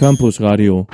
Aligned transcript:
Campus 0.00 0.40
Radio. 0.40 0.86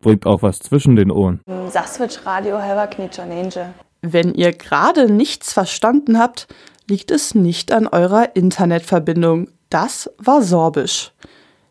Bringt 0.00 0.26
auch 0.26 0.42
was 0.42 0.58
zwischen 0.58 0.96
den 0.96 1.12
Ohren. 1.12 1.40
Saswitch 1.70 2.26
Radio 2.26 2.58
Helva 2.58 2.88
Knitschanenje. 2.88 3.72
Wenn 4.00 4.34
ihr 4.34 4.50
gerade 4.50 5.08
nichts 5.08 5.52
verstanden 5.52 6.18
habt, 6.18 6.48
liegt 6.88 7.12
es 7.12 7.36
nicht 7.36 7.70
an 7.70 7.86
eurer 7.86 8.34
Internetverbindung. 8.34 9.46
Das 9.70 10.10
war 10.18 10.42
Sorbisch. 10.42 11.12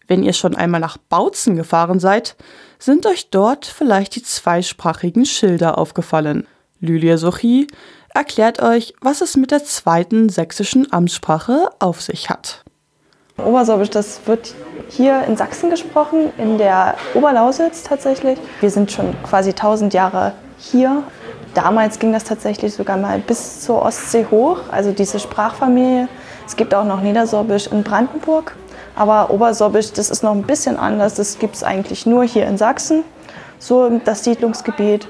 Wenn 0.07 0.23
ihr 0.23 0.31
schon 0.31 0.55
einmal 0.55 0.79
nach 0.79 0.95
Bautzen 0.95 1.57
gefahren 1.57 1.99
seid, 1.99 2.37
sind 2.79 3.05
euch 3.05 3.29
dort 3.31 3.65
vielleicht 3.65 4.15
die 4.15 4.23
zweisprachigen 4.23 5.25
Schilder 5.25 5.77
aufgefallen. 5.77 6.47
Lylia 6.79 7.17
Sochi 7.17 7.67
erklärt 8.13 8.61
euch, 8.61 8.93
was 9.01 9.19
es 9.19 9.35
mit 9.35 9.51
der 9.51 9.65
zweiten 9.65 10.29
sächsischen 10.29 10.89
Amtssprache 10.93 11.67
auf 11.79 12.01
sich 12.01 12.29
hat. 12.29 12.63
Obersorbisch, 13.51 13.89
das 13.89 14.21
wird 14.27 14.55
hier 14.87 15.25
in 15.27 15.35
Sachsen 15.35 15.69
gesprochen, 15.69 16.31
in 16.37 16.57
der 16.57 16.95
Oberlausitz 17.13 17.83
tatsächlich. 17.83 18.39
Wir 18.61 18.69
sind 18.69 18.93
schon 18.93 19.13
quasi 19.23 19.49
1000 19.49 19.93
Jahre 19.93 20.31
hier. 20.57 21.03
Damals 21.53 21.99
ging 21.99 22.13
das 22.13 22.23
tatsächlich 22.23 22.73
sogar 22.73 22.95
mal 22.95 23.19
bis 23.19 23.59
zur 23.59 23.81
Ostsee 23.81 24.25
hoch, 24.31 24.59
also 24.71 24.93
diese 24.93 25.19
Sprachfamilie. 25.19 26.07
Es 26.47 26.55
gibt 26.55 26.73
auch 26.73 26.85
noch 26.85 27.01
Niedersorbisch 27.01 27.67
in 27.67 27.83
Brandenburg, 27.83 28.55
aber 28.95 29.31
Obersorbisch, 29.31 29.91
das 29.91 30.09
ist 30.09 30.23
noch 30.23 30.31
ein 30.31 30.43
bisschen 30.43 30.77
anders. 30.77 31.15
Das 31.15 31.37
gibt 31.37 31.55
es 31.55 31.63
eigentlich 31.65 32.05
nur 32.05 32.23
hier 32.23 32.47
in 32.47 32.57
Sachsen, 32.57 33.03
so 33.59 33.99
das 34.05 34.23
Siedlungsgebiet. 34.23 35.09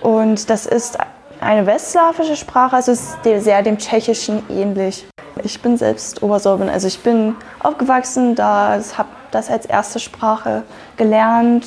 Und 0.00 0.48
das 0.48 0.64
ist 0.64 0.96
eine 1.40 1.66
westslawische 1.66 2.36
Sprache, 2.36 2.76
also 2.76 2.92
ist 2.92 3.18
sehr 3.22 3.62
dem 3.62 3.76
Tschechischen 3.76 4.44
ähnlich. 4.48 5.06
Ich 5.44 5.60
bin 5.60 5.76
selbst 5.76 6.22
Obersorbin, 6.22 6.68
also 6.68 6.86
ich 6.86 7.00
bin 7.00 7.34
aufgewachsen, 7.60 8.34
da 8.34 8.80
habe 8.96 9.08
das 9.30 9.50
als 9.50 9.66
erste 9.66 10.00
Sprache 10.00 10.62
gelernt. 10.96 11.66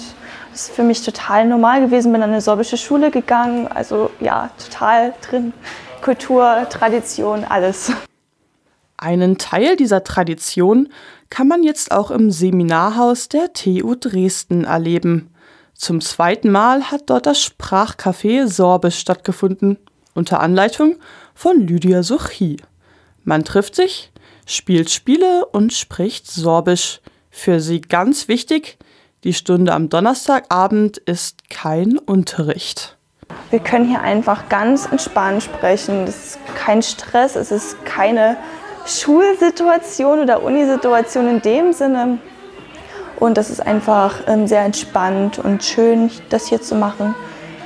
Das 0.52 0.64
ist 0.64 0.72
für 0.72 0.84
mich 0.84 1.04
total 1.04 1.48
normal 1.48 1.82
gewesen, 1.82 2.12
bin 2.12 2.24
an 2.24 2.32
eine 2.32 2.42
sorbische 2.42 2.78
Schule 2.78 3.12
gegangen, 3.12 3.68
also 3.68 4.10
ja, 4.20 4.50
total 4.58 5.14
drin. 5.22 5.54
Kultur, 6.02 6.66
Tradition, 6.70 7.44
alles. 7.44 7.92
Einen 8.98 9.38
Teil 9.38 9.76
dieser 9.76 10.04
Tradition 10.04 10.90
kann 11.30 11.48
man 11.48 11.64
jetzt 11.64 11.92
auch 11.92 12.12
im 12.12 12.32
Seminarhaus 12.32 13.30
der 13.30 13.54
TU 13.54 13.96
Dresden 13.96 14.66
erleben. 14.66 15.30
Zum 15.74 16.02
zweiten 16.02 16.52
Mal 16.52 16.92
hat 16.92 17.04
dort 17.10 17.26
das 17.26 17.40
Sprachcafé 17.40 18.48
Sorbisch 18.48 18.98
stattgefunden, 18.98 19.78
unter 20.16 20.40
Anleitung 20.42 20.98
von 21.34 21.62
Lydia 21.62 22.04
Suchi. 22.04 22.58
Man 23.24 23.44
trifft 23.44 23.76
sich, 23.76 24.12
spielt 24.46 24.90
Spiele 24.90 25.46
und 25.46 25.74
spricht 25.74 26.28
Sorbisch. 26.28 27.02
Für 27.30 27.60
sie 27.60 27.82
ganz 27.82 28.28
wichtig, 28.28 28.78
die 29.24 29.34
Stunde 29.34 29.74
am 29.74 29.90
Donnerstagabend 29.90 30.98
ist 30.98 31.50
kein 31.50 31.98
Unterricht. 31.98 32.98
Wir 33.50 33.60
können 33.60 33.88
hier 33.88 34.02
einfach 34.02 34.50
ganz 34.50 34.88
entspannt 34.88 35.44
sprechen. 35.44 36.06
Es 36.06 36.36
ist 36.36 36.40
kein 36.56 36.82
Stress, 36.82 37.36
es 37.36 37.52
ist 37.52 37.84
keine 37.86 38.38
Schulsituation 38.86 40.20
oder 40.20 40.42
Unisituation 40.44 41.28
in 41.28 41.42
dem 41.42 41.74
Sinne. 41.74 42.20
Und 43.20 43.38
das 43.38 43.50
ist 43.50 43.60
einfach 43.60 44.16
ähm, 44.28 44.48
sehr 44.48 44.62
entspannt 44.62 45.40
und 45.40 45.64
schön, 45.64 46.10
das 46.30 46.48
hier 46.48 46.62
zu 46.62 46.76
machen. 46.76 47.14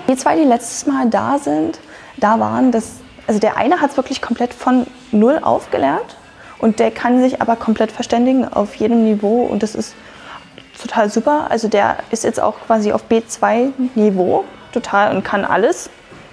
Die 0.09 0.15
zwei, 0.17 0.35
die 0.35 0.43
letztes 0.43 0.85
Mal 0.85 1.09
da 1.09 1.37
sind, 1.37 1.79
da 2.17 2.39
waren 2.39 2.71
das, 2.71 2.95
also 3.27 3.39
der 3.39 3.57
eine 3.57 3.79
hat 3.79 3.91
es 3.91 3.97
wirklich 3.97 4.21
komplett 4.21 4.53
von 4.53 4.87
null 5.13 5.39
aufgelernt 5.41 6.17
und 6.59 6.79
der 6.79 6.91
kann 6.91 7.21
sich 7.21 7.41
aber 7.41 7.55
komplett 7.55 7.91
verständigen 7.91 8.47
auf 8.47 8.75
jedem 8.75 9.03
Niveau 9.03 9.43
und 9.43 9.63
das 9.63 9.75
ist 9.75 9.95
total 10.81 11.09
super. 11.09 11.47
Also 11.49 11.67
der 11.67 11.97
ist 12.11 12.23
jetzt 12.23 12.39
auch 12.39 12.55
quasi 12.65 12.91
auf 12.91 13.03
B2-Niveau 13.09 14.45
total 14.71 15.15
und 15.15 15.23
kann 15.23 15.45
alles. 15.45 15.89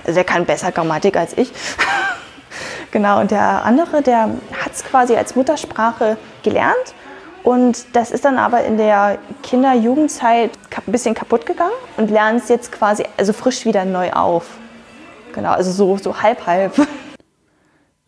Also 0.06 0.18
er 0.18 0.24
kann 0.24 0.46
besser 0.46 0.72
Grammatik 0.72 1.16
als 1.16 1.36
ich. 1.36 1.52
genau, 2.90 3.20
und 3.20 3.30
der 3.30 3.64
andere, 3.64 4.02
der 4.02 4.30
hat 4.64 4.72
es 4.72 4.84
quasi 4.84 5.14
als 5.16 5.36
Muttersprache 5.36 6.16
gelernt 6.42 6.94
und 7.42 7.96
das 7.96 8.10
ist 8.10 8.24
dann 8.24 8.38
aber 8.38 8.64
in 8.64 8.76
der 8.76 9.18
Kinder-Jugendzeit 9.42 10.50
ein 10.86 10.92
bisschen 10.92 11.14
kaputt 11.14 11.46
gegangen 11.46 11.72
und 11.96 12.10
lernt 12.10 12.42
es 12.42 12.48
jetzt 12.48 12.70
quasi 12.72 13.04
also 13.16 13.32
frisch 13.32 13.64
wieder 13.64 13.84
neu 13.84 14.12
auf. 14.12 14.46
Genau, 15.32 15.52
also 15.52 15.70
so, 15.70 15.96
so 15.96 16.22
halb 16.22 16.46
halb. 16.46 16.74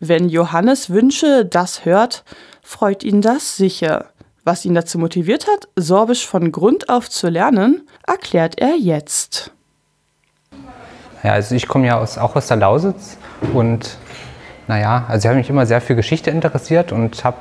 Wenn 0.05 0.27
Johannes 0.27 0.89
Wünsche 0.89 1.45
das 1.45 1.85
hört, 1.85 2.25
freut 2.61 3.05
ihn 3.05 3.21
das 3.21 3.55
sicher. 3.55 4.07
Was 4.43 4.65
ihn 4.65 4.73
dazu 4.73 4.99
motiviert 4.99 5.47
hat, 5.47 5.69
Sorbisch 5.77 6.27
von 6.27 6.51
Grund 6.51 6.89
auf 6.89 7.09
zu 7.09 7.29
lernen, 7.29 7.87
erklärt 8.05 8.59
er 8.59 8.75
jetzt. 8.75 9.51
Ja, 11.23 11.31
also 11.31 11.55
ich 11.55 11.69
komme 11.69 11.87
ja 11.87 11.99
aus, 11.99 12.17
auch 12.17 12.35
aus 12.35 12.47
der 12.47 12.57
Lausitz 12.57 13.15
und 13.53 13.95
naja, 14.67 15.05
also 15.07 15.23
ich 15.23 15.29
habe 15.29 15.37
mich 15.37 15.49
immer 15.49 15.65
sehr 15.65 15.79
für 15.79 15.95
Geschichte 15.95 16.31
interessiert 16.31 16.91
und 16.91 17.23
habe 17.23 17.37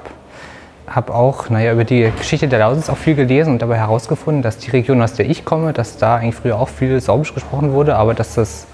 habe 0.86 1.14
auch 1.14 1.50
naja, 1.50 1.72
über 1.72 1.84
die 1.84 2.12
Geschichte 2.16 2.46
der 2.46 2.60
Lausitz 2.60 2.90
auch 2.90 2.96
viel 2.96 3.16
gelesen 3.16 3.54
und 3.54 3.62
dabei 3.62 3.78
herausgefunden, 3.78 4.42
dass 4.42 4.58
die 4.58 4.70
Region, 4.70 5.02
aus 5.02 5.14
der 5.14 5.28
ich 5.28 5.44
komme, 5.44 5.72
dass 5.72 5.96
da 5.96 6.16
eigentlich 6.16 6.36
früher 6.36 6.60
auch 6.60 6.68
viel 6.68 7.00
Sorbisch 7.00 7.34
gesprochen 7.34 7.72
wurde, 7.72 7.96
aber 7.96 8.14
dass 8.14 8.34
das 8.36 8.68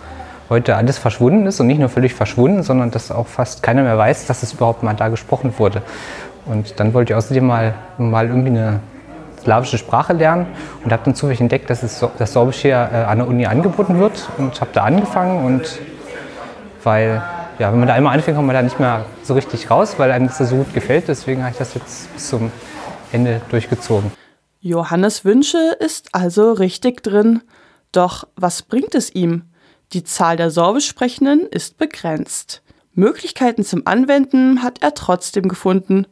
heute 0.50 0.76
alles 0.76 0.98
verschwunden 0.98 1.46
ist 1.46 1.60
und 1.60 1.66
nicht 1.66 1.78
nur 1.78 1.88
völlig 1.88 2.14
verschwunden, 2.14 2.62
sondern 2.62 2.90
dass 2.90 3.10
auch 3.10 3.26
fast 3.26 3.62
keiner 3.62 3.82
mehr 3.82 3.98
weiß, 3.98 4.26
dass 4.26 4.42
es 4.42 4.52
überhaupt 4.54 4.82
mal 4.82 4.94
da 4.94 5.08
gesprochen 5.08 5.54
wurde. 5.58 5.82
Und 6.46 6.80
dann 6.80 6.94
wollte 6.94 7.12
ich 7.12 7.16
außerdem 7.16 7.46
mal, 7.46 7.74
mal 7.98 8.26
irgendwie 8.26 8.48
eine 8.48 8.80
slawische 9.42 9.78
Sprache 9.78 10.12
lernen 10.12 10.46
und 10.84 10.92
habe 10.92 11.02
dann 11.04 11.14
zufällig 11.14 11.40
entdeckt, 11.40 11.70
dass 11.70 11.82
es, 11.82 12.04
das 12.18 12.32
Sorbisch 12.32 12.58
hier 12.58 12.88
äh, 12.92 12.96
an 13.04 13.18
der 13.18 13.28
Uni 13.28 13.46
angeboten 13.46 13.98
wird 13.98 14.28
und 14.38 14.60
habe 14.60 14.70
da 14.72 14.84
angefangen 14.84 15.44
und 15.44 15.78
weil 16.82 17.22
ja, 17.58 17.72
wenn 17.72 17.80
man 17.80 17.88
da 17.88 17.94
einmal 17.94 18.14
anfängt, 18.14 18.36
kommt 18.36 18.46
man 18.46 18.54
da 18.54 18.62
nicht 18.62 18.78
mehr 18.78 19.04
so 19.22 19.34
richtig 19.34 19.70
raus, 19.70 19.94
weil 19.98 20.12
einem 20.12 20.28
das 20.28 20.38
so 20.38 20.56
gut 20.56 20.72
gefällt. 20.74 21.08
Deswegen 21.08 21.42
habe 21.42 21.52
ich 21.52 21.58
das 21.58 21.74
jetzt 21.74 22.12
bis 22.14 22.28
zum 22.28 22.52
Ende 23.10 23.40
durchgezogen. 23.50 24.12
Johannes 24.60 25.24
Wünsche 25.24 25.76
ist 25.80 26.08
also 26.12 26.52
richtig 26.52 27.02
drin. 27.02 27.42
Doch 27.90 28.28
was 28.36 28.62
bringt 28.62 28.94
es 28.94 29.12
ihm? 29.14 29.42
Die 29.94 30.04
Zahl 30.04 30.36
der 30.36 30.50
Sorbisch-Sprechenden 30.50 31.46
ist 31.50 31.78
begrenzt. 31.78 32.60
Möglichkeiten 32.92 33.64
zum 33.64 33.86
Anwenden 33.86 34.62
hat 34.62 34.82
er 34.82 34.92
trotzdem 34.92 35.48
gefunden. 35.48 36.06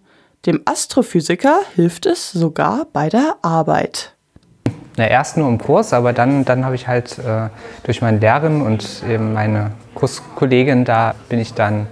Dem 0.47 0.63
Astrophysiker 0.65 1.59
hilft 1.75 2.07
es 2.07 2.33
sogar 2.33 2.87
bei 2.95 3.11
der 3.11 3.37
Arbeit. 3.43 4.15
Na, 4.97 5.07
erst 5.07 5.37
nur 5.37 5.47
im 5.49 5.59
Kurs, 5.59 5.93
aber 5.93 6.15
dann, 6.15 6.47
dann 6.47 6.65
habe 6.65 6.75
ich 6.75 6.89
halt 6.89 7.19
äh, 7.19 7.51
durch 7.83 8.01
meine 8.01 8.19
Lehrerin 8.19 8.63
und 8.63 9.03
eben 9.07 9.35
meine 9.35 9.73
Kurskollegin, 9.95 10.87
da 10.87 11.15
bin 11.29 11.39
ich 11.39 11.53
dann 11.53 11.87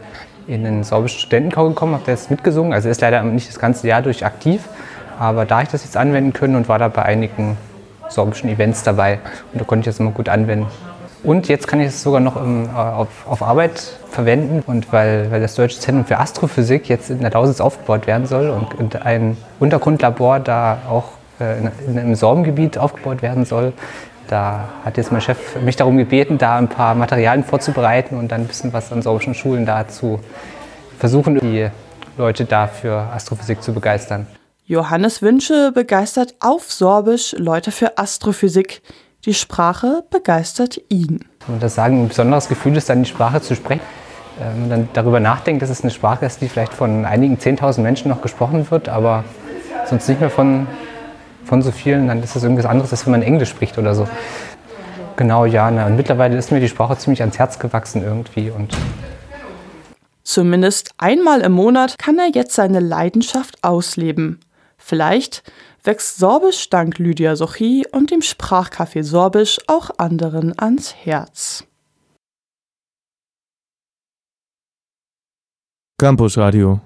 in 0.47 0.65
den 0.65 0.85
sorbischen 0.85 1.19
Studentenchor 1.19 1.69
gekommen, 1.69 1.93
habe 1.93 2.05
das 2.07 2.31
mitgesungen. 2.31 2.73
Also 2.73 2.89
ist 2.89 3.03
leider 3.03 3.23
nicht 3.25 3.51
das 3.51 3.59
ganze 3.59 3.87
Jahr 3.89 4.01
durch 4.01 4.25
aktiv, 4.25 4.63
aber 5.19 5.45
da 5.45 5.61
ich 5.61 5.69
das 5.69 5.85
jetzt 5.85 5.99
anwenden 5.99 6.33
können 6.33 6.57
und 6.57 6.67
war 6.67 6.79
da 6.79 6.89
bei 6.89 7.03
einigen 7.03 7.59
sorbischen 8.09 8.49
Events 8.49 8.85
dabei 8.85 9.19
und 9.53 9.61
da 9.61 9.67
konnte 9.67 9.81
ich 9.81 9.95
das 9.95 10.01
immer 10.01 10.13
gut 10.13 10.31
anwenden. 10.31 10.67
Und 11.25 11.49
jetzt 11.49 11.67
kann 11.67 11.81
ich 11.81 11.89
es 11.89 12.03
sogar 12.03 12.21
noch 12.21 12.37
im, 12.37 12.67
äh, 12.67 12.69
auf, 12.73 13.09
auf, 13.27 13.43
Arbeit 13.43 13.81
verwenden. 14.11 14.63
Und 14.67 14.93
weil, 14.93 15.31
weil 15.31 15.41
das 15.41 15.55
Deutsche 15.55 15.81
Zentrum 15.81 16.05
für 16.05 16.19
Astrophysik 16.19 16.89
jetzt 16.89 17.11
in 17.11 17.21
der 17.21 17.31
Lausitz 17.31 17.61
aufgebaut 17.61 18.07
werden 18.07 18.27
soll 18.27 18.51
und, 18.51 18.79
und 18.79 19.03
ein 19.03 19.37
Untergrundlabor 19.59 20.39
da 20.41 20.79
auch 20.89 21.13
äh, 21.41 21.59
in, 21.59 21.71
in 21.89 21.99
einem 21.99 22.15
Sorbengebiet 22.15 22.79
aufgebaut 22.79 23.23
werden 23.23 23.47
soll, 23.47 23.73
da 24.29 24.69
hat 24.85 24.97
jetzt 24.97 25.13
mein 25.13 25.21
Chef 25.21 25.57
mich 25.61 25.77
darum 25.77 25.97
gebeten, 25.97 26.39
da 26.39 26.57
ein 26.57 26.69
paar 26.69 26.95
Materialien 26.95 27.45
vorzubereiten 27.45 28.17
und 28.17 28.33
dann 28.33 28.43
ein 28.43 28.47
bisschen 28.47 28.73
was 28.73 28.93
an 28.93 29.03
sorbischen 29.03 29.35
Schulen 29.35 29.67
da 29.67 29.87
zu 29.89 30.21
versuchen, 30.99 31.39
die 31.41 31.69
Leute 32.17 32.45
da 32.45 32.67
für 32.67 32.95
Astrophysik 33.13 33.63
zu 33.63 33.73
begeistern. 33.75 34.27
Johannes 34.67 35.21
Wünsche 35.21 35.73
begeistert 35.73 36.35
auf 36.41 36.73
Sorbisch 36.73 37.35
Leute 37.39 37.71
für 37.71 37.99
Astrophysik. 37.99 38.81
Die 39.25 39.33
Sprache 39.33 40.05
begeistert 40.11 40.79
ihn. 40.91 41.25
Und 41.49 41.63
das 41.63 41.75
sagen, 41.75 42.03
ein 42.03 42.09
besonderes 42.09 42.49
Gefühl 42.49 42.77
ist 42.77 42.91
dann, 42.91 43.05
die 43.05 43.09
Sprache 43.09 43.41
zu 43.41 43.55
sprechen. 43.55 43.81
Wenn 44.39 44.61
man 44.61 44.71
dann 44.71 44.89
darüber 44.93 45.19
nachdenkt, 45.19 45.63
dass 45.63 45.71
es 45.71 45.83
eine 45.83 45.91
Sprache 45.91 46.27
ist, 46.27 46.43
die 46.43 46.49
vielleicht 46.49 46.75
von 46.75 47.07
einigen 47.07 47.39
10.000 47.39 47.81
Menschen 47.81 48.11
noch 48.11 48.21
gesprochen 48.21 48.71
wird, 48.71 48.91
aber 48.91 49.25
sonst 49.87 50.09
nicht 50.09 50.21
mehr 50.21 50.29
von, 50.29 50.67
von 51.45 51.63
so 51.63 51.71
vielen, 51.71 52.09
dann 52.09 52.23
ist 52.23 52.37
das 52.37 52.43
irgendwas 52.43 52.67
anderes, 52.67 52.91
als 52.91 53.07
wenn 53.07 53.13
man 53.13 53.23
Englisch 53.23 53.49
spricht 53.49 53.79
oder 53.79 53.95
so. 53.95 54.07
Genau, 55.17 55.47
ja. 55.47 55.71
Na, 55.71 55.87
und 55.87 55.97
mittlerweile 55.97 56.37
ist 56.37 56.53
mir 56.53 56.61
die 56.61 56.69
Sprache 56.69 56.99
ziemlich 56.99 57.23
ans 57.23 57.39
Herz 57.39 57.59
gewachsen 57.59 58.03
irgendwie. 58.03 58.51
Und 58.51 58.77
Zumindest 60.25 60.91
einmal 60.99 61.41
im 61.41 61.53
Monat 61.53 61.97
kann 61.99 62.19
er 62.19 62.29
jetzt 62.35 62.55
seine 62.55 62.81
Leidenschaft 62.81 63.63
ausleben. 63.63 64.41
Vielleicht 64.87 65.43
wächst 65.83 66.19
Sorbisch 66.19 66.69
dank 66.69 66.99
Lydia 66.99 67.37
Sochi 67.37 67.87
und 67.91 68.11
dem 68.11 68.21
Sprachcafé 68.21 69.03
Sorbisch 69.03 69.59
auch 69.67 69.89
anderen 69.97 70.53
ans 70.59 70.95
Herz. 70.95 71.65
Campus 75.99 76.37
Radio. 76.37 76.83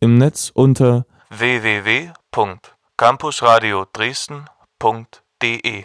Im 0.00 0.16
Netz 0.16 0.50
unter 0.54 1.04
www.campusradio 1.28 3.84
Dresden.de 3.92 5.84